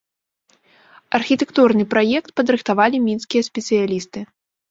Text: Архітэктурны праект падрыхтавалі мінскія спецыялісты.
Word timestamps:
Архітэктурны 1.17 1.83
праект 1.93 2.33
падрыхтавалі 2.41 3.03
мінскія 3.07 3.43
спецыялісты. 3.49 4.19